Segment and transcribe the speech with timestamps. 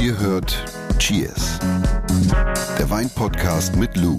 [0.00, 0.64] Ihr hört
[0.98, 1.58] Cheers,
[2.78, 4.18] der Weinpodcast mit Lou.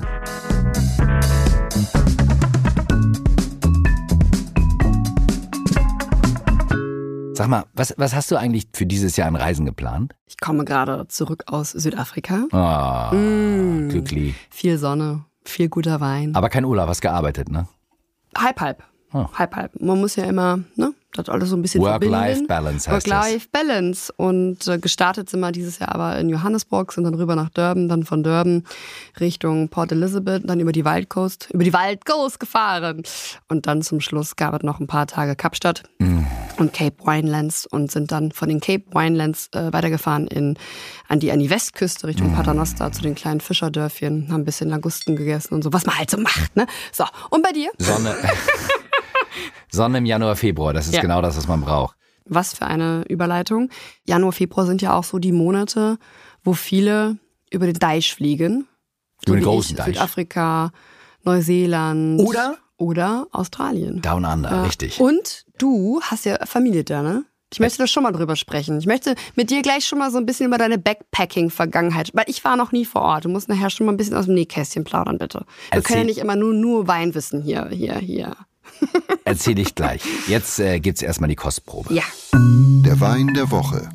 [7.34, 10.14] Sag mal, was, was hast du eigentlich für dieses Jahr an Reisen geplant?
[10.28, 12.46] Ich komme gerade zurück aus Südafrika.
[12.52, 13.90] Ah, Mm.
[13.90, 14.36] glücklich.
[14.52, 16.36] Viel Sonne, viel guter Wein.
[16.36, 17.68] Aber kein Urlaub, hast gearbeitet, ne?
[18.38, 18.84] halb, halb.
[19.14, 19.26] Oh.
[19.34, 19.82] Halb, halb.
[19.82, 20.94] Man muss ja immer, ne?
[21.14, 22.48] Das alles so ein bisschen Work-Life verbinden.
[22.48, 23.08] Balance heißt.
[23.10, 24.14] Work-Life-Balance.
[24.16, 27.90] Und äh, gestartet sind wir dieses Jahr aber in Johannesburg, sind dann rüber nach Durban,
[27.90, 28.64] dann von Durban
[29.20, 33.04] Richtung Port Elizabeth, dann über die Wildcoast, über die Wildcoast gefahren.
[33.50, 36.24] Und dann zum Schluss gab es noch ein paar Tage Kapstadt Mm.
[36.58, 40.58] und Cape Winelands und sind dann von den Cape Winelands äh, weitergefahren in,
[41.08, 42.36] an, die, an die Westküste Richtung Mm.
[42.36, 46.10] Paternoster zu den kleinen Fischerdörfchen, haben ein bisschen Langusten gegessen und so, was man halt
[46.10, 46.66] so macht, ne?
[46.92, 47.70] So, und bei dir?
[47.78, 48.16] Sonne.
[49.72, 51.02] Sonne im Januar, Februar, das ist Ja.
[51.02, 51.96] genau das, was man braucht.
[52.26, 53.70] Was für eine Überleitung.
[54.06, 55.98] Januar, Februar sind ja auch so die Monate,
[56.44, 57.18] wo viele
[57.52, 58.68] über den Deich fliegen.
[59.26, 59.88] Über den wie großen ich, Deich.
[59.96, 60.72] Südafrika,
[61.24, 62.20] Neuseeland.
[62.22, 62.58] Oder?
[62.78, 64.02] Oder Australien.
[64.02, 64.64] Down Under, Ja.
[64.64, 65.00] richtig.
[65.00, 67.26] Und du hast ja Familie da, ne?
[67.54, 68.80] Ich möchte da schon mal drüber sprechen.
[68.80, 72.44] Ich möchte mit dir gleich schon mal so ein bisschen über deine Backpacking-Vergangenheit, weil ich
[72.46, 73.26] war noch nie vor Ort.
[73.26, 75.40] Du musst nachher schon mal ein bisschen aus dem Nähkästchen plaudern, bitte.
[75.40, 75.84] Wir Erzähl.
[75.84, 78.36] können ja nicht immer nur, nur Weinwissen hier, hier, hier.
[79.26, 80.02] Erzähl ich gleich.
[80.28, 81.94] Jetzt äh, gibt's erstmal die Kostprobe.
[81.94, 82.04] Ja.
[82.34, 83.90] Der Wein der Woche.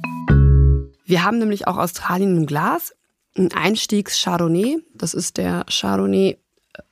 [1.05, 2.95] Wir haben nämlich auch Australien im Glas.
[3.37, 4.79] Ein Einstiegs-Chardonnay.
[4.95, 6.39] Das ist der Chardonnay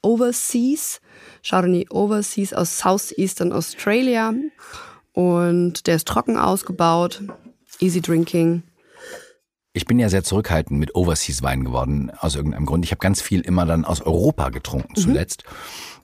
[0.02, 1.00] Overseas.
[1.42, 4.32] Chardonnay Overseas aus Southeastern Australia.
[5.12, 7.22] Und der ist trocken ausgebaut.
[7.80, 8.62] Easy drinking.
[9.72, 12.84] Ich bin ja sehr zurückhaltend mit Overseas-Wein geworden, aus irgendeinem Grund.
[12.84, 15.42] Ich habe ganz viel immer dann aus Europa getrunken zuletzt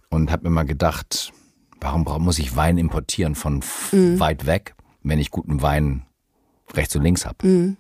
[0.09, 1.33] und habe mir mal gedacht,
[1.81, 6.05] warum muss ich Wein importieren von f- weit weg, wenn ich guten Wein
[6.75, 7.77] rechts und links habe?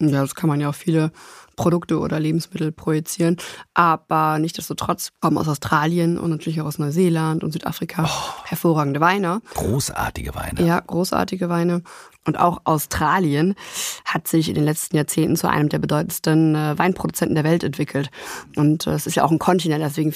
[0.00, 1.12] Ja, das kann man ja auf viele
[1.54, 3.36] Produkte oder Lebensmittel projizieren.
[3.72, 8.08] Aber nichtsdestotrotz kommen aus Australien und natürlich auch aus Neuseeland und Südafrika
[8.44, 9.42] hervorragende Weine.
[9.54, 10.66] Großartige Weine.
[10.66, 11.82] Ja, großartige Weine.
[12.24, 13.54] Und auch Australien
[14.04, 18.10] hat sich in den letzten Jahrzehnten zu einem der bedeutendsten äh, Weinproduzenten der Welt entwickelt.
[18.56, 20.12] Und äh, es ist ja auch ein Kontinent, deswegen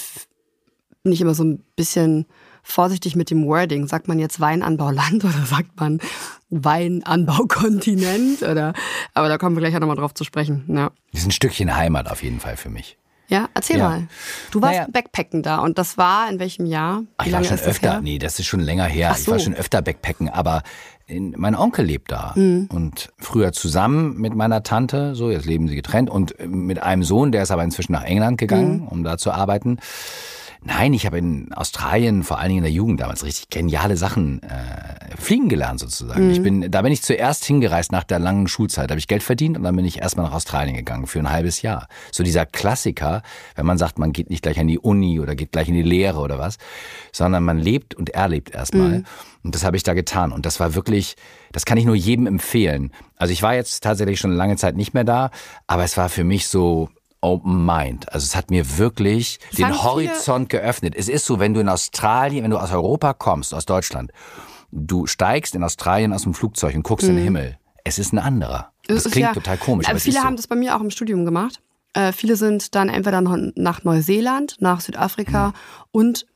[1.04, 2.26] bin ich immer so ein bisschen
[2.68, 3.86] vorsichtig mit dem Wording.
[3.86, 6.00] Sagt man jetzt Weinanbauland oder sagt man
[6.50, 8.42] Weinanbaukontinent?
[8.42, 8.72] Oder,
[9.14, 10.64] aber da kommen wir gleich auch nochmal drauf zu sprechen.
[10.68, 12.98] Ja, Das ist ein Stückchen Heimat auf jeden Fall für mich.
[13.28, 13.88] ja erzähl Ja.
[13.88, 14.08] mal.
[14.50, 14.88] Du warst Naja.
[14.92, 17.02] Backpacken da und das war in welchem Jahr?
[17.16, 18.00] Ach, Wie ich war schon öfter, her?
[18.00, 19.10] nee, das ist schon länger her.
[19.12, 19.44] Ach Ich war so.
[19.46, 20.62] schon öfter Backpacken, aber
[21.08, 22.32] in, mein Onkel lebt da.
[22.36, 22.68] Mhm.
[22.72, 27.30] Und früher zusammen mit meiner Tante, so, jetzt leben sie getrennt, und mit einem Sohn,
[27.32, 28.88] der ist aber inzwischen nach England gegangen, Mhm.
[28.88, 29.78] um da zu arbeiten.
[30.62, 34.42] Nein, ich habe in Australien, vor allen Dingen in der Jugend damals, richtig geniale Sachen
[34.42, 36.26] äh, fliegen gelernt sozusagen.
[36.26, 36.30] Mhm.
[36.30, 39.22] Ich bin, da bin ich zuerst hingereist nach der langen Schulzeit, da habe ich Geld
[39.22, 41.88] verdient und dann bin ich erstmal nach Australien gegangen für ein halbes Jahr.
[42.12, 43.22] So dieser Klassiker,
[43.54, 45.82] wenn man sagt, man geht nicht gleich an die Uni oder geht gleich in die
[45.82, 46.58] Lehre oder was,
[47.12, 49.04] sondern man lebt und erlebt erstmal.
[49.42, 50.32] Und das habe ich da getan.
[50.32, 51.14] Und das war wirklich,
[51.52, 52.90] das kann ich nur jedem empfehlen.
[53.16, 55.30] Also ich war jetzt tatsächlich schon lange Zeit nicht mehr da,
[55.68, 56.90] aber es war für mich so
[57.20, 58.12] Open Mind.
[58.12, 60.94] Also es hat mir wirklich Sagen den Horizont geöffnet.
[60.96, 64.12] Es ist so, wenn du in Australien, wenn du aus Europa kommst, aus Deutschland,
[64.70, 67.58] du steigst in Australien aus dem Flugzeug und guckst in den Himmel.
[67.84, 68.72] Es ist ein anderer.
[68.88, 70.24] Das, ist klingt ja- total komisch, Aber aber es viele so.
[70.24, 71.60] haben das bei mir auch im Studium gemacht.
[71.94, 74.80] Äh, viele sind dann entweder nach Neuseeland, nach Mhm.
[74.82, 75.54] Südafrika
[75.92, 76.26] und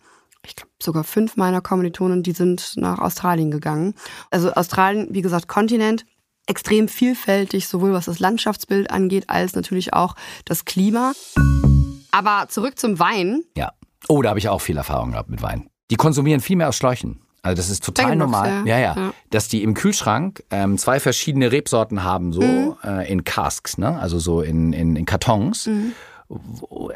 [0.43, 3.95] ich glaube sogar fünf meiner Kommilitonen, die sind nach Australien gegangen.
[4.31, 6.07] Also Australien, wie gesagt, Kontinent,
[6.51, 11.13] extrem vielfältig, sowohl was das Landschaftsbild angeht, als natürlich auch das Klima.
[12.11, 13.43] Aber zurück zum Wein.
[13.57, 13.73] Ja.
[14.09, 15.69] Oh, da habe ich auch viel Erfahrung gehabt mit Wein.
[15.91, 17.21] Die konsumieren viel mehr aus Schläuchen.
[17.43, 18.67] Also das ist total Bag-in-Box, normal.
[18.67, 18.79] ja.
[18.79, 19.13] Ja, ja, Ja.
[19.31, 22.77] Dass die im Kühlschrank ähm, zwei verschiedene Rebsorten haben, so Mhm.
[22.85, 23.99] äh, in Casks, ne?
[23.99, 25.67] Also so in, in, in Kartons.
[25.67, 25.93] Mhm.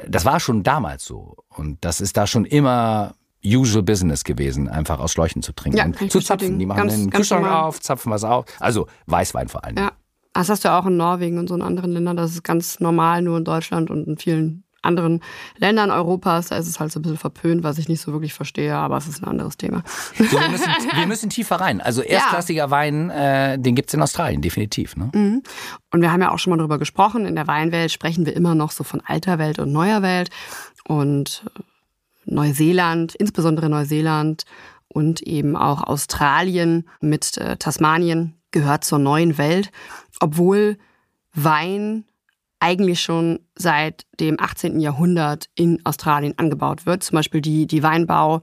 [0.08, 1.36] Das war schon damals so.
[1.48, 5.84] Und das ist da schon immer usual business gewesen, einfach aus Schläuchen zu trinken Ja,
[5.84, 6.58] und zu zapfen.
[6.58, 8.46] Die machen Ganz- den Kühlschrank auf, zapfen was auf.
[8.60, 9.76] Also Weißwein vor allem.
[9.76, 9.92] Ja.
[10.32, 12.16] Das hast du auch in Norwegen und so in anderen Ländern.
[12.16, 15.20] Das ist ganz normal, nur in Deutschland und in vielen anderen
[15.58, 16.48] Ländern Europas.
[16.48, 18.96] Da ist es halt so ein bisschen verpönt, was ich nicht so wirklich verstehe, aber
[18.96, 19.82] es ist ein anderes Thema.
[20.18, 21.80] So, wir, müssen, wir müssen tiefer rein.
[21.80, 24.96] Also erstklassiger Wein, äh, den gibt's in Australien, definitiv.
[24.96, 25.10] Ne?
[25.92, 27.26] Und wir haben ja auch schon mal darüber gesprochen.
[27.26, 30.30] In der Weinwelt sprechen wir immer noch so von alter Welt und neuer Welt.
[30.86, 31.60] Und äh,
[32.26, 34.44] Neuseeland, insbesondere Neuseeland
[34.88, 39.70] und eben auch Australien mit äh, Tasmanien gehört zur neuen Welt,
[40.20, 40.78] obwohl
[41.34, 42.04] Wein
[42.60, 44.80] eigentlich schon seit dem 18.
[44.80, 47.02] Jahrhundert in Australien angebaut wird.
[47.02, 48.42] Zum Beispiel die, die Weinbau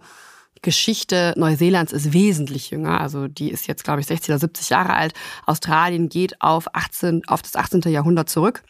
[0.61, 3.01] Geschichte Neuseelands ist wesentlich jünger.
[3.01, 5.13] Also die ist jetzt, glaube ich, 60 oder 70 Jahre alt.
[5.47, 7.81] Australien geht auf, 18, auf das 18.
[7.91, 8.61] Jahrhundert zurück.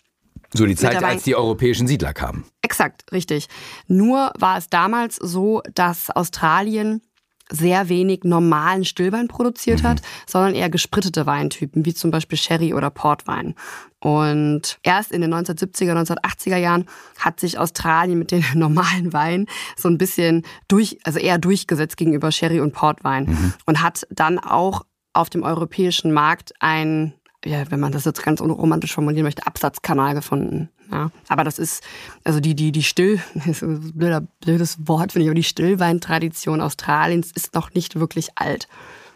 [0.54, 2.46] So die Zeit, als die europäischen Siedler kamen.
[2.72, 3.50] Exakt, richtig.
[3.88, 7.02] Nur war es damals so, dass Australien
[7.50, 9.88] sehr wenig normalen Stillwein produziert mhm.
[9.88, 13.56] hat, sondern eher gesprittete Weintypen, wie zum Beispiel Sherry oder Portwein.
[14.00, 16.86] Und erst in den 1970er, 1980er Jahren
[17.20, 22.32] hat sich Australien mit den normalen Weinen so ein bisschen durch, also eher durchgesetzt gegenüber
[22.32, 23.54] Sherry und Portwein mhm.
[23.66, 27.16] und hat dann auch auf dem europäischen Markt ein
[27.46, 30.70] ja, wenn man das jetzt ganz unromantisch formulieren möchte, Absatzkanal gefunden.
[30.92, 31.12] Ja.
[31.28, 31.84] Aber das ist,
[32.24, 35.44] also die, die, die Still, das ist ein blöder, blödes Wort, finde ich, aber die
[35.44, 38.68] Stillweintradition Australiens ist noch nicht wirklich alt.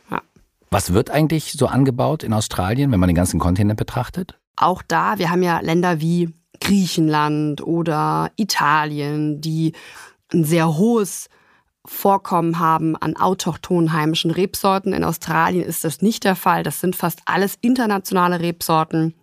[0.09, 0.21] Ja.
[0.71, 4.39] Was wird eigentlich so angebaut in Australien, wenn man den ganzen Kontinent betrachtet?
[4.55, 9.73] Auch da, wir haben ja Länder wie Griechenland oder Italien, die
[10.33, 11.29] ein sehr hohes
[11.85, 14.93] Vorkommen haben an autochthonen heimischen Rebsorten.
[14.93, 16.63] In Australien ist das nicht der Fall.
[16.63, 19.13] Das sind fast alles internationale Rebsorten.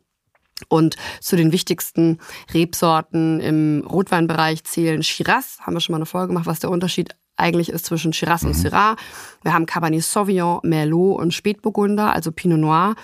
[0.68, 2.18] Und zu den wichtigsten
[2.54, 5.58] Rebsorten im Rotweinbereich zählen Shiraz.
[5.60, 8.48] Haben wir schon mal eine Folge gemacht, was der Unterschied eigentlich ist zwischen Shiraz mhm.
[8.48, 8.96] und Syrah.
[9.42, 12.94] Wir haben Cabernet Sauvignon, Merlot und Spätburgunder, also Pinot Noir.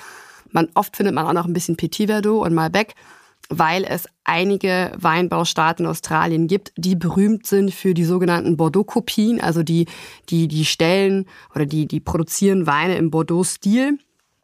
[0.51, 2.95] Man, oft findet man auch noch ein bisschen Petit Verdot und Malbec
[3.49, 9.63] weil es einige Weinbaustaaten in Australien gibt, die berühmt sind für die sogenannten Bordeaux-Kopien, also
[9.63, 9.87] die,
[10.29, 13.99] die, die stellen oder die, die produzieren Weine im Bordeaux-Stil.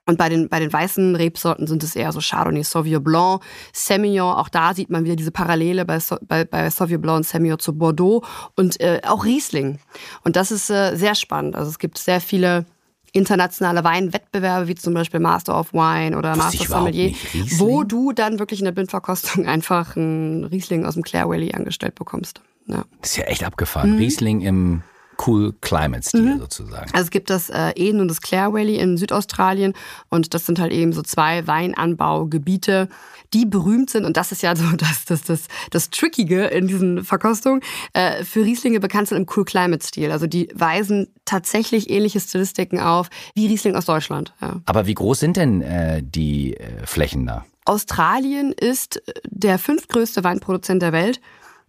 [0.06, 3.42] Und bei den, bei den weißen Rebsorten sind es eher so Chardonnay, Sauvignon Blanc,
[3.72, 4.34] Semillon.
[4.34, 7.76] Auch da sieht man wieder diese Parallele bei, bei, bei Sauvignon Blanc und Semillon zu
[7.76, 8.22] Bordeaux
[8.54, 9.78] und äh, auch Riesling.
[10.22, 11.56] Und das ist äh, sehr spannend.
[11.56, 12.66] Also es gibt sehr viele
[13.14, 17.14] internationale Weinwettbewerbe, wie zum Beispiel Master of Wine oder Master of Sommelier,
[17.58, 21.94] wo du dann wirklich in der Blindverkostung einfach einen Riesling aus dem Clare Valley angestellt
[21.94, 22.40] bekommst.
[22.66, 22.84] Ja.
[23.00, 23.92] Das ist ja echt abgefahren.
[23.92, 23.98] Mhm.
[23.98, 24.82] Riesling im
[25.24, 26.38] Cool Climate Stil mhm.
[26.38, 26.90] sozusagen.
[26.92, 29.74] Also es gibt das äh, Eden und das Clare Valley in Südaustralien
[30.08, 32.88] und das sind halt eben so zwei Weinanbaugebiete,
[33.32, 37.04] die berühmt sind und das ist ja so das, das, das, das Trickige in diesen
[37.04, 37.60] Verkostungen,
[37.92, 40.10] äh, für Rieslinge bekannt sind im Cool Climate Stil.
[40.10, 44.34] Also die weisen tatsächlich ähnliche Stilistiken auf wie Riesling aus Deutschland.
[44.40, 44.60] Ja.
[44.66, 47.44] Aber wie groß sind denn äh, die äh, Flächen da?
[47.64, 51.20] Australien ist der fünftgrößte Weinproduzent der Welt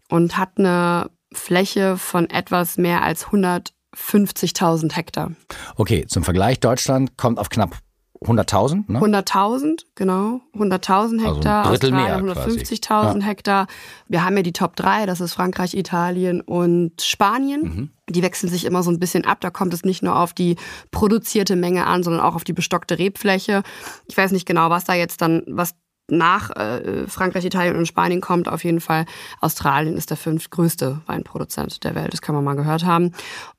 [0.09, 5.31] und hat eine Fläche von etwas mehr als 150.000 Hektar.
[5.75, 7.77] Okay, zum Vergleich, Deutschland kommt auf knapp
[8.21, 8.99] 100.000, ne?
[8.99, 10.41] 100.000, genau.
[10.55, 13.25] 100.000 also Hektar, also Australien 150.000 ja.
[13.25, 13.67] Hektar.
[14.07, 17.61] Wir haben ja die Top 3, das ist Frankreich, Italien und Spanien.
[17.61, 17.89] Mhm.
[18.09, 19.39] Die wechseln sich immer so ein bisschen ab.
[19.41, 20.55] Da kommt es nicht nur auf die
[20.91, 23.63] produzierte Menge an, sondern auch auf die bestockte Rebfläche.
[24.07, 25.75] Ich weiß nicht genau, was da jetzt dann, was
[26.09, 29.05] nach äh, Frankreich, Italien und Spanien kommt auf jeden Fall
[29.41, 32.13] Australien ist der fünftgrößte Weinproduzent der Welt.
[32.13, 33.11] Das kann man mal gehört haben.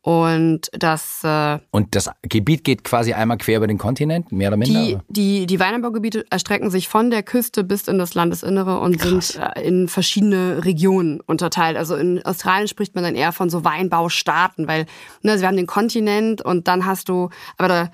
[0.03, 4.57] Und das äh, und das Gebiet geht quasi einmal quer über den Kontinent, mehr oder
[4.57, 4.81] minder.
[4.81, 9.29] Die die, die Weinanbaugebiete erstrecken sich von der Küste bis in das Landesinnere und Krass.
[9.29, 11.77] sind äh, in verschiedene Regionen unterteilt.
[11.77, 14.87] Also in Australien spricht man dann eher von so Weinbaustaaten, weil
[15.23, 17.89] ne, also wir haben den Kontinent und dann hast du, aber da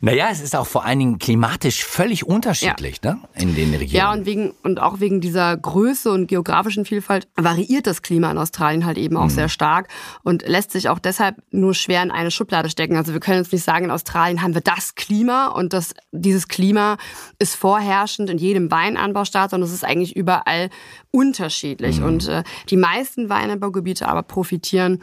[0.00, 3.14] naja, es ist auch vor allen Dingen klimatisch völlig unterschiedlich, ja.
[3.14, 3.20] ne?
[3.34, 3.96] In den Regionen.
[3.96, 8.38] Ja, und wegen und auch wegen dieser Größe und geografischen Vielfalt variiert das Klima in
[8.38, 9.30] Australien halt eben auch mhm.
[9.30, 9.88] sehr stark
[10.22, 12.96] und lässt sich auch deshalb nur schwer in eine Schublade stecken.
[12.96, 16.48] Also wir können jetzt nicht sagen, in Australien haben wir das Klima und das, dieses
[16.48, 16.96] Klima
[17.38, 20.68] ist vorherrschend in jedem Weinanbaustaat, sondern es ist eigentlich überall
[21.10, 22.00] unterschiedlich.
[22.00, 22.06] Mhm.
[22.06, 25.00] Und äh, die meisten Weinanbaugebiete aber profitieren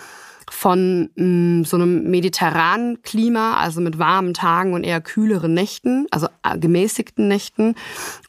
[0.51, 6.07] von mh, mm, so einem mediterranen Klima, also mit warmen Tagen und eher kühleren Nächten,
[6.11, 7.75] also äh, gemäßigten Nächten.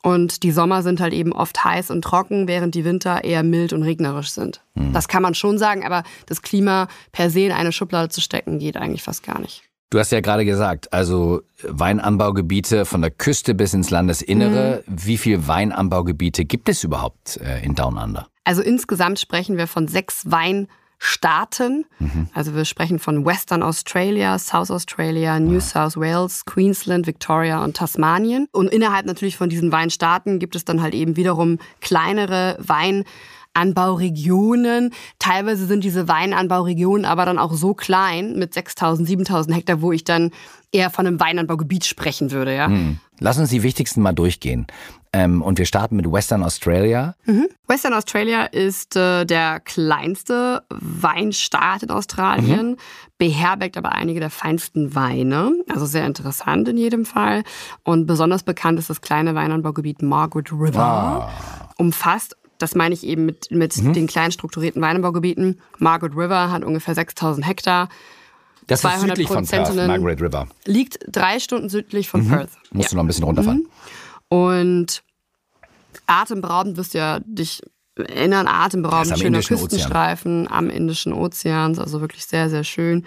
[0.03, 3.73] Und die Sommer sind halt eben oft heiß und trocken, während die Winter eher mild
[3.73, 4.63] und regnerisch sind.
[4.75, 4.93] Mhm.
[4.93, 8.59] Das kann man schon sagen, aber das Klima per se in eine Schublade zu stecken,
[8.59, 9.63] geht eigentlich fast gar nicht.
[9.91, 14.85] Du hast ja gerade gesagt, also Weinanbaugebiete von der Küste bis ins Landesinnere.
[14.87, 14.97] Mhm.
[15.05, 18.29] Wie viele Weinanbaugebiete gibt es überhaupt äh, in Down Under?
[18.45, 20.69] Also insgesamt sprechen wir von sechs Wein
[21.05, 21.85] Staaten.
[21.99, 22.29] Mhm.
[22.33, 25.59] Also wir sprechen von Western Australia, South Australia, New.
[25.59, 28.47] South Wales, Queensland, Victoria und Tasmanien.
[28.53, 33.03] Und innerhalb natürlich von diesen Weinstaaten gibt es dann halt eben wiederum kleinere Wein
[33.55, 34.93] Anbauregionen.
[35.19, 40.05] Teilweise sind diese Weinanbauregionen aber dann auch so klein mit 6000, 7000 Hektar, wo ich
[40.05, 40.31] dann
[40.73, 42.55] eher von einem Weinanbaugebiet sprechen würde.
[42.55, 42.67] Ja.
[42.67, 42.99] Hm.
[43.21, 44.67] Lass uns die wichtigsten mal durchgehen.
[45.13, 47.15] Ähm, und wir starten mit Western Australia.
[47.27, 47.47] Mhm.
[47.69, 52.77] Western Australia ist äh, der kleinste Weinstaat in Australien, mhm.
[53.19, 55.53] beherbergt aber einige der feinsten Weine.
[55.69, 57.43] Also sehr interessant in jedem Fall.
[57.85, 60.81] Und besonders bekannt ist das kleine Weinanbaugebiet Margaret River.
[60.81, 61.31] Ah.
[61.77, 63.93] Umfasst das meine ich eben mit, mit mhm.
[63.93, 65.61] den kleinen strukturierten Weinanbaugebieten.
[65.79, 67.89] Margaret River hat ungefähr 6000 Hektar.
[68.69, 69.75] Das ist 200 südlich von Perth.
[69.75, 70.47] Margaret River.
[70.65, 72.51] Liegt drei Stunden südlich von Perth.
[72.71, 72.91] Musst Ja.
[72.91, 73.67] du noch ein bisschen runterfahren.
[74.29, 75.03] Und
[76.07, 77.63] atemberaubend wirst du ja dich
[77.97, 79.69] erinnern, Das atemberaubend schöner Indischen Ozean.
[79.69, 83.05] Küstenstreifen am Indischen Ozean, also wirklich sehr, sehr schön.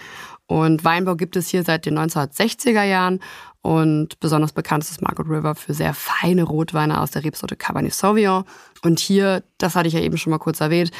[0.47, 3.19] Und Weinbau gibt es hier seit den 1960er Jahren
[3.65, 7.95] und besonders bekannt ist das Margaret River für sehr feine Rotweine aus der Rebsorte Cabernet
[7.95, 8.43] Sauvignon.
[8.83, 10.91] Und hier, das hatte ich ja eben schon mal kurz erwähnt,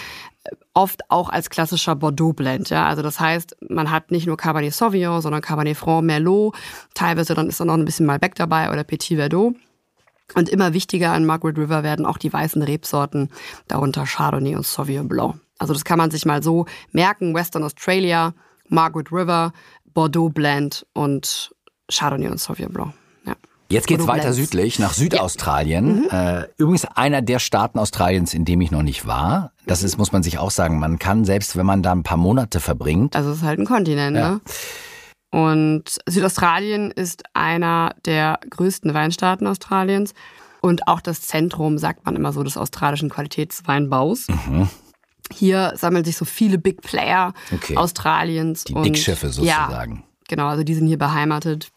[0.74, 2.72] oft auch als klassischer Bordeaux-Blend.
[2.72, 2.88] Ja?
[2.88, 6.56] Also das heißt, man hat nicht nur Cabernet Sauvignon, sondern Cabernet Franc, Merlot.
[6.96, 9.56] Teilweise dann ist da noch ein bisschen Malbec dabei oder Petit Verdot.
[10.34, 13.30] Und immer wichtiger an Margaret River werden auch die weißen Rebsorten,
[13.68, 15.36] darunter Chardonnay und Sauvignon Blanc.
[15.60, 17.34] Also das kann man sich mal so merken.
[17.36, 18.34] Western Australia,
[18.68, 19.54] Margaret River,
[19.94, 21.52] Bordeaux Blend und
[21.90, 22.94] Chardonnay und Sauvignon Blanc.
[23.26, 23.34] Ja.
[23.70, 24.38] Jetzt geht's Bordeaux weiter Blends.
[24.38, 26.10] südlich nach Südaustralien.
[26.10, 29.52] Äh, übrigens einer der Staaten Australiens, in dem ich noch nicht war.
[29.68, 32.18] Das ist, muss man sich auch sagen, man kann selbst, wenn man da ein paar
[32.18, 34.32] Monate verbringt, Also es ist halt ein Kontinent, Ja.
[34.32, 34.42] ne?
[35.32, 40.14] Und Südaustralien ist einer der größten Weinstaaten Australiens
[40.62, 44.28] und auch das Zentrum, sagt man immer so, des australischen Qualitätsweinbaus.
[44.30, 44.70] Mhm.
[45.32, 47.76] Hier sammeln sich so viele Big Player Okay.
[47.76, 48.64] Australiens.
[48.64, 50.04] die und, Dickschiffe Ja, sozusagen.
[50.28, 51.70] Genau, also die sind hier beheimatet.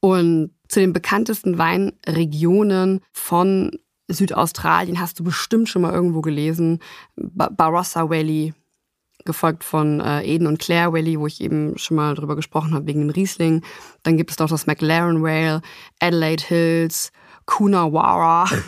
[0.00, 3.70] Und zu den bekanntesten Weinregionen von
[4.08, 6.80] Südaustralien hast du bestimmt schon mal irgendwo gelesen.
[7.16, 8.54] Ba Barossa Valley,
[9.24, 12.86] gefolgt von äh, Eden und Clare Valley, wo ich eben schon mal drüber gesprochen habe,
[12.86, 13.62] wegen dem Riesling.
[14.02, 15.62] Dann gibt es noch das McLaren Vale,
[16.00, 17.12] Adelaide Hills,
[17.46, 18.48] Coonawarra.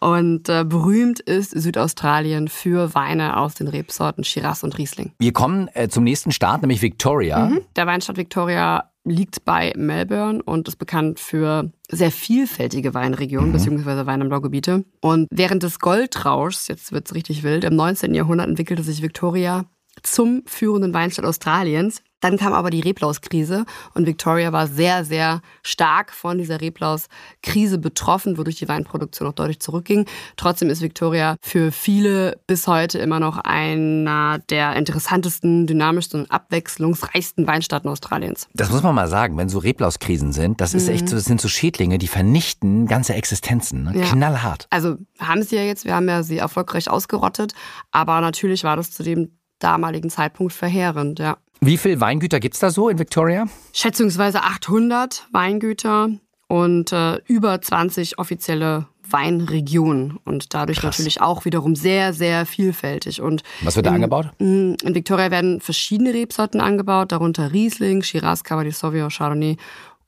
[0.00, 5.12] Und äh, berühmt ist Südaustralien für Weine aus den Rebsorten Shiraz und Riesling.
[5.18, 7.52] Wir kommen äh, zum nächsten Staat, nämlich Victoria.
[7.76, 14.06] Der Weinstadt Victoria liegt bei Melbourne und ist bekannt für sehr vielfältige Weinregionen bzw.
[14.06, 14.84] Weinanbaugebiete.
[15.00, 18.14] Und während des Goldrauschs, jetzt wird's richtig wild, im 19.
[18.14, 19.64] Jahrhundert entwickelte sich Victoria
[20.02, 22.02] zum führenden Weinstadt Australiens.
[22.24, 28.38] Dann kam aber die Reblauskrise und Victoria war sehr, sehr stark von dieser Reblauskrise betroffen,
[28.38, 30.06] wodurch die Weinproduktion auch deutlich zurückging.
[30.38, 37.46] Trotzdem ist Victoria für viele bis heute immer noch einer der interessantesten, dynamischsten und abwechslungsreichsten
[37.46, 38.48] Weinstaaten Australiens.
[38.54, 41.42] Das muss man mal sagen, wenn so Reblauskrisen sind, das ist echt so, das sind
[41.42, 43.84] so Schädlinge, die vernichten ganze Existenzen.
[43.84, 43.98] Ne?
[43.98, 44.06] Ja.
[44.06, 44.66] Knallhart.
[44.70, 47.52] Also haben sie ja jetzt, wir haben ja sie erfolgreich ausgerottet,
[47.90, 51.36] aber natürlich war das zu dem damaligen Zeitpunkt verheerend, ja.
[51.66, 53.46] Wie viel Weingüter gibt's da so in Victoria?
[53.72, 56.10] Schätzungsweise 800 Weingüter
[56.46, 63.22] und äh, über 20 offizielle Weinregionen und dadurch natürlich auch wiederum sehr, sehr vielfältig.
[63.22, 64.30] Und Was wird da in, angebaut?
[64.38, 69.56] In Victoria werden verschiedene Rebsorten angebaut, darunter Riesling, Shiraz, Cabernet Sauvignon, Chardonnay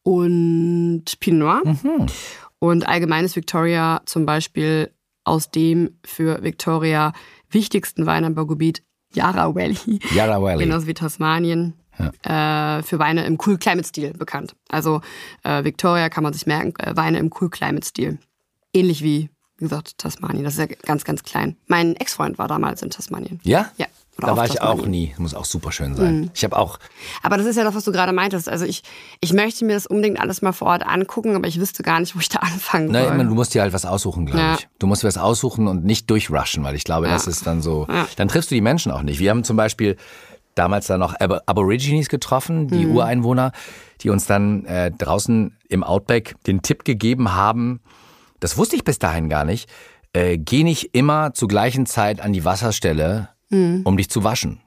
[0.02, 1.62] und Pinot Noir.
[1.64, 2.06] Mhm.
[2.58, 4.90] Und allgemein ist Victoria zum Beispiel
[5.24, 7.14] aus dem für Victoria
[7.50, 8.82] wichtigsten Weinanbaugebiet
[9.14, 10.64] Yarra Valley, Yarra Valley.
[10.64, 11.74] genauso wie Tasmanien,
[12.22, 14.54] äh, für Weine im Cool Climate Stil bekannt.
[14.68, 15.00] Also
[15.42, 18.18] äh, Victoria kann man sich merken, äh, Weine im Cool Climate Stil.
[18.74, 20.44] Ähnlich wie, wie gesagt, Tasmanien.
[20.44, 21.56] Das ist ja ganz, ganz klein.
[21.66, 23.40] Mein Ex-Freund war damals in Tasmanien.
[23.42, 23.70] Ja?
[23.78, 23.86] Ja.
[24.18, 25.14] Oder Da war ich auch nie.
[25.18, 26.30] Muss auch super schön sein.
[26.34, 26.78] Ich habe auch,
[27.22, 28.48] Aber das ist ja das, was du gerade meintest.
[28.48, 28.82] Also ich,
[29.20, 32.16] ich möchte mir das unbedingt alles mal vor Ort angucken, aber ich wüsste gar nicht,
[32.16, 33.02] wo ich da anfangen soll.
[33.02, 34.54] immer, du musst dir halt was aussuchen, glaube Ja.
[34.54, 34.68] ich.
[34.78, 37.86] Du musst dir was aussuchen und nicht durchrushen, weil ich glaube, das ist dann so,
[37.90, 38.06] Ja.
[38.16, 39.18] dann triffst du die Menschen auch nicht.
[39.20, 39.96] Wir haben zum Beispiel
[40.54, 42.68] damals dann noch Ab Aborigines getroffen, Mhm.
[42.68, 43.52] die Ureinwohner,
[44.00, 47.80] die uns dann äh, draußen im Outback den Tipp gegeben haben,
[48.40, 49.68] das wusste ich bis dahin gar nicht,
[50.14, 53.82] äh, geh nicht immer zur gleichen Zeit an die Wasserstelle, Mhm.
[53.84, 54.60] um dich zu waschen.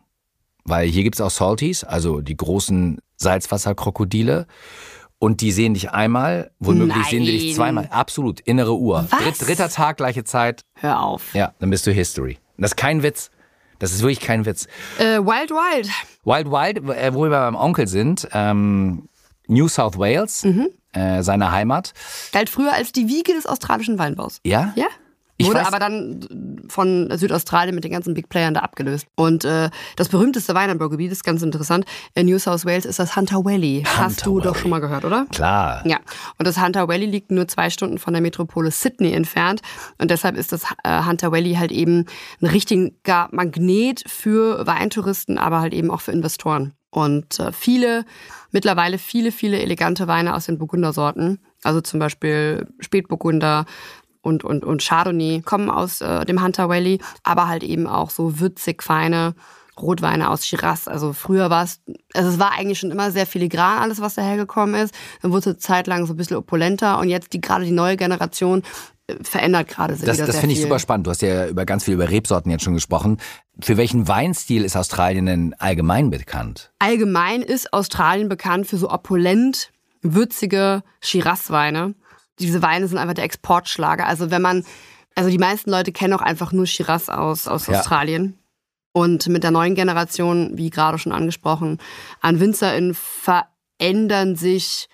[0.65, 4.47] Weil hier gibt's auch Salties, also die großen Salzwasserkrokodile.
[5.21, 7.55] Und die sehen dich einmal, womöglich sehen die dich Nein.
[7.55, 7.87] zweimal.
[7.91, 9.05] Absolut, innere Uhr.
[9.09, 9.19] Was?
[9.19, 10.61] Dritt, dritter Tag, gleiche Zeit.
[10.75, 11.33] Hör auf.
[11.33, 12.37] Ja, dann bist du History.
[12.55, 13.29] Und das ist kein Witz.
[13.79, 14.67] Das ist wirklich kein Witz.
[14.97, 15.89] Äh, Wild Wild.
[16.23, 19.09] Wild Wild, äh, wo wir beim Onkel sind, ähm,
[19.47, 20.69] New South Wales, Mhm.
[20.93, 21.93] äh, seine Heimat.
[22.31, 24.39] Galt früher als die Wiege des australischen Weinbaus.
[24.45, 24.71] Ja?
[24.75, 24.87] Ja?
[25.41, 29.07] Ich Wurde weiß- aber dann von Südaustralien mit den ganzen Big Playern da abgelöst.
[29.15, 31.85] Und äh, das berühmteste Weinanbaugebiet ist ganz interessant.
[32.13, 33.83] In New South Wales ist das Hunter Valley.
[33.87, 34.59] Hast du doch Valley.
[34.59, 35.25] schon mal gehört, oder?
[35.31, 35.81] Klar.
[35.85, 35.99] Ja,
[36.37, 39.61] und das Hunter Valley liegt nur zwei Stunden von der Metropole Sydney entfernt.
[39.97, 42.05] Und deshalb ist das äh, Hunter Valley halt eben
[42.41, 46.73] ein richtiger Magnet für Weintouristen, aber halt eben auch für Investoren.
[46.89, 48.03] Und äh, viele,
[48.51, 53.65] mittlerweile viele, viele elegante Weine aus den Burgundersorten, also zum Beispiel Spätburgunder
[54.29, 58.39] und, und, und Chardonnay, kommen aus äh, dem Hunter Valley, aber halt eben auch so
[58.39, 59.33] würzig feine
[59.81, 60.87] Rotweine aus Shiraz.
[60.87, 61.81] Also früher war es,
[62.13, 64.93] also es war eigentlich schon immer sehr filigran, alles, was dahergekommen ist.
[65.21, 67.71] Dann wurde es eine Zeit lang so ein bisschen opulenter und jetzt die gerade die
[67.71, 68.63] neue Generation
[69.07, 71.07] äh, verändert gerade sich Das, das finde ich super spannend.
[71.07, 73.17] Du hast ja über ganz viel über Rebsorten jetzt schon gesprochen.
[73.61, 76.71] Für welchen Weinstil ist Australien denn allgemein bekannt?
[76.79, 79.71] Allgemein ist Australien bekannt für so opulent,
[80.01, 81.95] würzige Shiraz-Weine.
[82.39, 84.05] Diese Weine sind einfach der Exportschlager.
[84.05, 84.63] Also wenn man,
[85.15, 87.79] also die meisten Leute kennen auch einfach nur Shiraz aus, aus Ja.
[87.79, 88.37] Australien.
[88.91, 91.77] Und mit der neuen Generation, wie gerade schon angesprochen,
[92.21, 94.89] an WinzerInnen verändern sich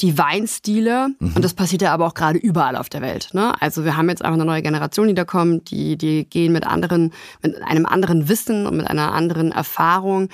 [0.00, 1.08] die Weinstile.
[1.20, 3.30] Und das passiert ja aber auch gerade überall auf der Welt.
[3.32, 3.60] Ne?
[3.60, 6.66] Also wir haben jetzt einfach eine neue Generation, die da kommt, die, die gehen mit
[6.66, 10.28] anderen, mit einem anderen Wissen und mit einer anderen Erfahrung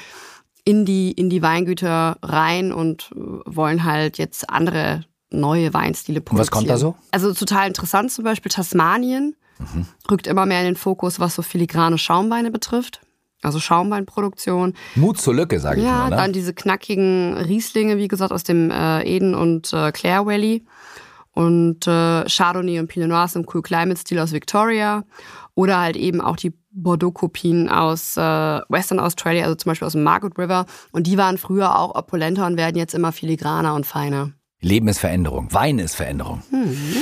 [0.64, 5.04] in die, in die Weingüter rein und wollen halt jetzt andere
[5.36, 6.46] neue Weinstile produzieren.
[6.46, 6.94] was kommt da so?
[7.10, 9.36] Also total interessant zum Beispiel Tasmanien
[10.10, 13.00] rückt immer mehr in den Fokus, was so filigrane Schaumweine betrifft.
[13.42, 14.74] Also Schaumweinproduktion.
[14.96, 16.10] Mut zur Lücke, sage ich Ja, mal.
[16.10, 16.16] Ne?
[16.16, 20.64] dann diese knackigen Rieslinge, wie gesagt, aus dem äh, Eden und äh, Clare Valley.
[21.32, 25.04] Und äh, Chardonnay und Pinot Noir im Cool Climate Stil aus Victoria.
[25.54, 28.20] Oder halt eben auch die Bordeaux-Kopien aus äh,
[28.68, 30.66] Western Australia, also zum Beispiel aus dem Margaret River.
[30.92, 34.32] Und die waren früher auch opulenter und werden jetzt immer filigraner und feiner.
[34.60, 36.42] Leben ist Veränderung, Wein ist Veränderung.
[36.50, 36.96] Mhm.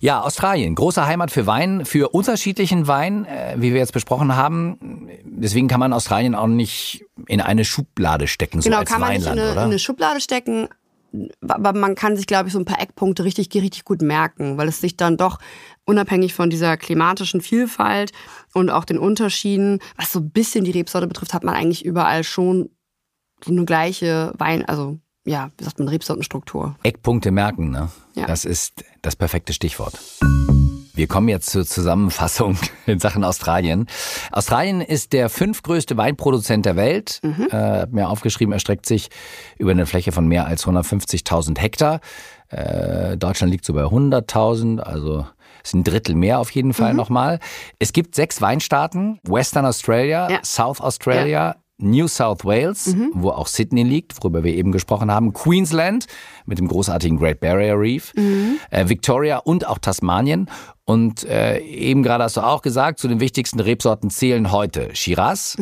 [0.00, 5.08] Ja, Australien, große Heimat für Wein, für unterschiedlichen Wein, äh, wie wir jetzt besprochen haben.
[5.24, 9.10] Deswegen kann man Australien auch nicht in eine Schublade stecken, so Genau, als kann man
[9.12, 10.68] nicht in Weinland, eine, in eine Schublade stecken,
[11.40, 14.68] aber man kann sich, glaube ich, so ein paar Eckpunkte richtig, richtig gut merken, weil
[14.68, 15.38] es sich dann doch
[15.84, 18.12] unabhängig von dieser klimatischen Vielfalt
[18.54, 22.24] und auch den Unterschieden, was so ein bisschen die Rebsorte betrifft, hat man eigentlich überall
[22.24, 22.70] schon
[23.44, 26.76] so eine gleiche Wein, also ja, wie sagt man, Rebsortenstruktur.
[26.82, 27.90] Eckpunkte merken, ne?
[28.14, 28.26] Ja.
[28.26, 29.98] Das ist das perfekte Stichwort.
[30.94, 32.56] Wir kommen jetzt zur Zusammenfassung
[32.86, 33.86] in Sachen Australien.
[34.32, 37.20] Australien ist der fünftgrößte Weinproduzent der Welt.
[37.22, 37.48] Mhm.
[37.50, 39.10] Äh, mir aufgeschrieben, erstreckt sich
[39.58, 42.00] über eine Fläche von mehr als 150.000 Hektar.
[42.48, 45.26] Äh, Deutschland liegt so bei 100.000, also
[45.62, 46.74] ist ein Drittel mehr auf jeden Mhm.
[46.74, 47.40] Fall nochmal.
[47.78, 50.38] Es gibt sechs Weinstaaten, Western Australia, Ja.
[50.44, 56.06] South Australia, New South Wales, wo auch Sydney liegt, worüber wir eben gesprochen haben, Queensland
[56.46, 58.14] mit dem großartigen Great Barrier Reef,
[58.70, 60.48] äh, Victoria und auch Tasmanien.
[60.84, 65.58] Und äh, eben gerade hast du auch gesagt, zu den wichtigsten Rebsorten zählen heute Shiraz.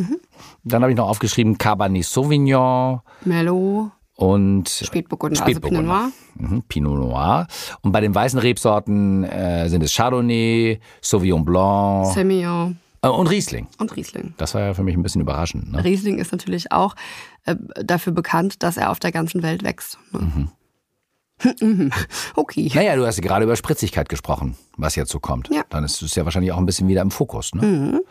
[0.63, 5.83] Dann habe ich noch aufgeschrieben Cabernet Sauvignon Merlot, und Spätburgunder, also Spätburgunder.
[5.83, 6.51] Pinot Noir.
[6.51, 7.47] Mhm, Pinot Noir.
[7.83, 13.69] Und bei den weißen Rebsorten äh, sind es Chardonnay, Sauvignon Blanc Semillon und Riesling.
[13.79, 14.35] und Riesling.
[14.37, 15.73] Das war ja für mich ein bisschen überraschend.
[15.73, 15.85] Ne?
[15.85, 16.95] Riesling ist natürlich auch
[17.45, 19.99] äh, dafür bekannt, dass er auf der ganzen Welt wächst.
[20.13, 20.21] Ne?
[20.21, 20.49] Mhm.
[22.37, 22.71] okay.
[22.75, 25.49] Naja, du hast gerade über Spritzigkeit gesprochen, was jetzt so kommt.
[25.51, 25.63] Ja.
[25.69, 27.55] Dann ist es ja wahrscheinlich auch ein bisschen wieder im Fokus.
[27.55, 28.03] Ne?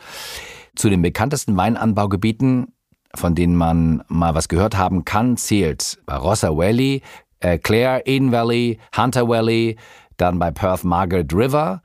[0.75, 2.73] Zu den bekanntesten Weinanbaugebieten,
[3.15, 7.01] von denen man mal was gehört haben kann, zählt Barossa Valley,
[7.39, 9.77] äh, Clare, Eden Valley, Hunter Valley,
[10.17, 11.81] dann bei Perth Margaret River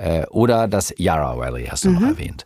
[0.00, 2.44] äh, oder das Yarra Valley, hast du noch erwähnt.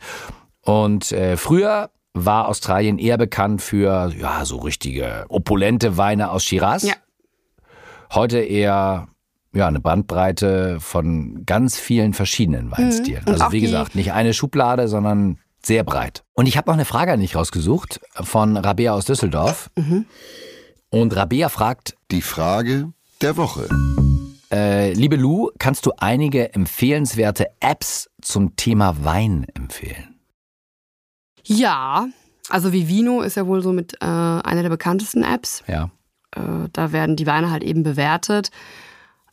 [0.62, 6.83] Und äh, früher war Australien eher bekannt für ja so richtige opulente Weine aus Shiraz.
[6.83, 6.95] Ja.
[8.12, 9.09] Heute eher
[9.53, 13.23] ja, eine Bandbreite von ganz vielen verschiedenen Weinstilen.
[13.25, 13.33] Mhm.
[13.33, 16.25] Also wie gesagt, nicht eine Schublade, sondern sehr breit.
[16.35, 19.71] Und ich habe noch eine Frage an dich rausgesucht von Rabea aus Düsseldorf.
[19.77, 20.07] Mhm.
[20.90, 23.69] Und Rabea fragt, Die Frage der Woche.
[24.55, 30.21] Äh, liebe Lou, kannst du einige empfehlenswerte Apps zum Thema Wein empfehlen?
[31.45, 32.07] Ja,
[32.49, 35.62] also Vivino ist ja wohl so mit äh, einer der bekanntesten Apps.
[35.67, 35.90] Ja.
[36.37, 38.51] Äh, da werden die Weine halt eben bewertet.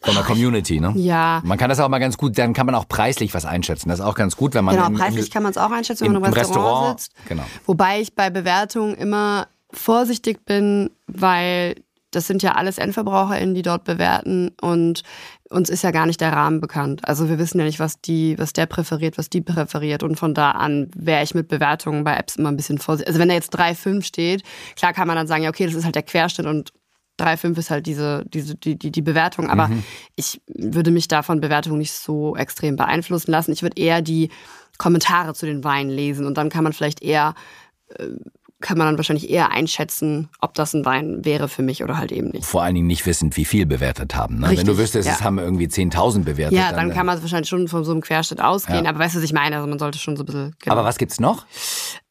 [0.04, 0.94] Von der Community, ne?
[0.96, 3.90] Ja, Man kann das auch mal ganz gut, dann kann man auch preislich was einschätzen.
[3.90, 6.06] Das ist auch ganz gut, wenn man genau, im- preislich kann man es auch einschätzen,
[6.06, 7.28] wenn man im Restaurant, Restaurant, sitzt.
[7.28, 7.44] genau.
[7.68, 11.76] Wobei ich bei Bewertungen immer vorsichtig bin, weil
[12.12, 15.04] das sind ja alles EndverbraucherInnen, die dort bewerten und
[15.50, 17.08] uns ist ja gar nicht der Rahmen bekannt.
[17.08, 20.34] Also wir wissen ja nicht, was die, was der präferiert, was die präferiert und von
[20.34, 23.08] da an wäre ich mit Bewertungen bei Apps immer ein bisschen vorsichtig.
[23.08, 24.44] Also wenn da jetzt 3,5 steht,
[24.76, 26.72] klar kann man dann sagen, ja okay, das ist halt der Querschnitt und
[27.20, 29.70] 3,5 ist halt diese, diese, die, die, die Bewertung, aber
[30.16, 33.52] ich würde mich davon Bewertungen nicht so extrem beeinflussen lassen.
[33.52, 34.30] Ich würde eher die
[34.78, 37.36] Kommentare zu den Weinen lesen und dann kann man vielleicht eher
[38.62, 42.12] kann man dann wahrscheinlich eher einschätzen, ob das ein Wein wäre für mich oder halt
[42.12, 42.46] eben nicht.
[42.46, 44.40] Vor allen Dingen nicht wissend, wie viel bewertet haben.
[44.40, 44.56] Ne?
[44.56, 45.26] Wenn du wüsstest, es ja.
[45.26, 46.58] haben irgendwie 10.000 bewertet.
[46.58, 48.90] Ja, dann kann man wahrscheinlich schon von so einem Querschnitt ausgehen, Ja.
[48.92, 49.56] aber weißt du, was ich meine?
[49.58, 50.56] Also man sollte schon so ein bisschen.
[50.60, 50.76] Genau.
[50.76, 51.46] Aber was gibt's noch?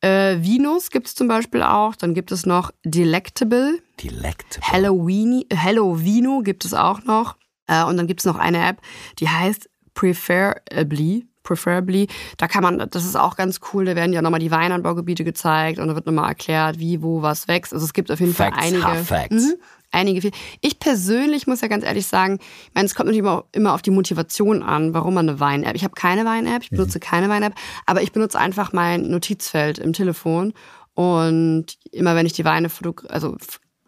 [0.00, 1.94] Äh, Vinos gibt es zum Beispiel auch.
[1.96, 3.78] Dann gibt es noch Delectable.
[4.02, 4.66] Delectable.
[4.72, 7.36] Halloween, Hello Vino gibt es auch noch.
[7.66, 8.80] Äh, und dann gibt es noch eine App,
[9.18, 11.26] die heißt Preferably.
[11.42, 12.06] Preferably.
[12.36, 15.78] Da kann man, das ist auch ganz cool, da werden ja nochmal die Weinanbaugebiete gezeigt
[15.78, 17.72] und da wird nochmal erklärt, wie, wo, was wächst.
[17.72, 18.84] Also es gibt auf jeden Facts, Fall einige.
[18.84, 19.44] hard facts.
[19.44, 19.54] Mhm.
[19.90, 20.32] einige viel.
[20.60, 23.82] Ich persönlich muss ja ganz ehrlich sagen, ich meine, es kommt natürlich immer, immer auf
[23.82, 25.74] die Motivation an, warum man eine Wein-App.
[25.74, 27.02] Ich habe keine Wein-App, ich benutze mhm.
[27.02, 27.54] keine Wein-App,
[27.86, 30.52] aber ich benutze einfach mein Notizfeld im Telefon
[30.94, 33.36] und immer wenn ich die Weine fotog also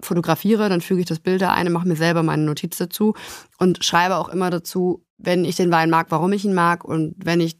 [0.01, 3.15] fotografiere, dann füge ich das Bild da ein, mache mir selber meine Notiz dazu
[3.59, 7.15] und schreibe auch immer dazu, wenn ich den Wein mag, warum ich ihn mag und
[7.17, 7.57] wenn ich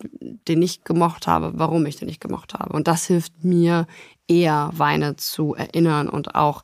[0.49, 2.73] den nicht gemocht habe, warum ich den nicht gemocht habe.
[2.73, 3.87] Und das hilft mir
[4.29, 6.63] eher, Weine zu erinnern und auch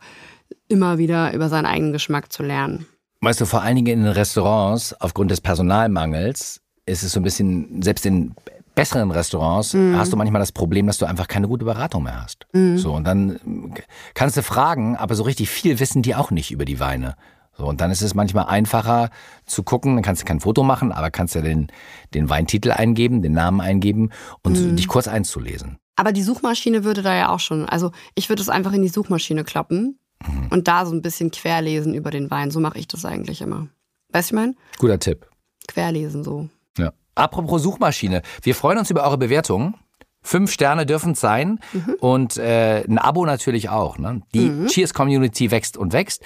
[0.68, 2.87] immer wieder über seinen eigenen Geschmack zu lernen.
[3.20, 7.24] Weißt du, vor allen Dingen in den Restaurants, aufgrund des Personalmangels, ist es so ein
[7.24, 8.34] bisschen, selbst in
[8.74, 9.96] besseren Restaurants mhm.
[9.96, 12.46] hast du manchmal das Problem, dass du einfach keine gute Beratung mehr hast.
[12.52, 12.78] Mhm.
[12.78, 13.74] So, und dann
[14.14, 17.16] kannst du fragen, aber so richtig viel wissen die auch nicht über die Weine.
[17.58, 19.10] So, und dann ist es manchmal einfacher
[19.44, 21.66] zu gucken, dann kannst du kein Foto machen, aber kannst ja den,
[22.14, 24.10] den Weintitel eingeben, den Namen eingeben
[24.42, 24.76] und mhm.
[24.76, 25.76] dich kurz einzulesen.
[25.96, 28.88] Aber die Suchmaschine würde da ja auch schon, also ich würde es einfach in die
[28.88, 30.46] Suchmaschine kloppen mhm.
[30.50, 32.52] und da so ein bisschen querlesen über den Wein.
[32.52, 33.66] So mache ich das eigentlich immer.
[34.10, 34.54] Weißt du, ich meine?
[34.78, 35.28] Guter Tipp.
[35.66, 36.48] Querlesen so.
[36.78, 36.92] Ja.
[37.16, 39.74] Apropos Suchmaschine, wir freuen uns über eure Bewertungen.
[40.22, 41.94] Fünf Sterne dürfen es sein mhm.
[41.98, 43.98] und äh, ein Abo natürlich auch.
[43.98, 44.22] Ne?
[44.32, 44.66] Die mhm.
[44.68, 46.22] Cheers Community wächst und wächst.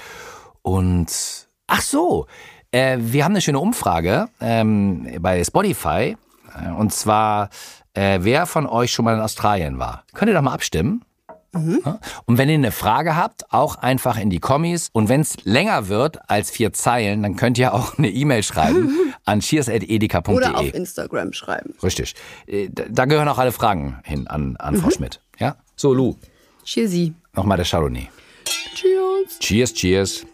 [0.63, 2.27] Und ach so,
[2.71, 6.17] äh, wir haben eine schöne Umfrage ähm, bei Spotify.
[6.55, 7.51] Äh, und zwar,
[7.95, 10.05] äh, wer von euch schon mal in Australien war.
[10.15, 11.05] Könnt ihr doch mal abstimmen.
[11.55, 11.83] Mhm.
[12.25, 14.89] Und wenn ihr eine Frage habt, auch einfach in die Kommis.
[14.93, 18.97] Und wenn es länger wird als vier Zeilen, dann könnt ihr auch eine E-Mail schreiben
[19.27, 20.35] an cheers.edeka.de.
[20.35, 21.75] Oder auf Instagram schreiben.
[21.83, 22.15] Richtig.
[22.47, 24.81] Äh, da gehören auch alle Fragen hin an, an mhm.
[24.81, 25.21] Frau Schmidt.
[25.39, 25.57] Ja?
[25.77, 26.17] So, Lu.
[26.65, 27.13] Cheersy.
[27.35, 28.09] Nochmal der Chardonnay.
[28.75, 29.39] Cheers.
[29.39, 30.27] Cheers, cheers.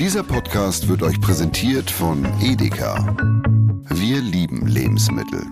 [0.00, 3.14] Dieser Podcast wird euch präsentiert von Edeka.
[3.90, 5.46] Wir lieben Lebensmittel.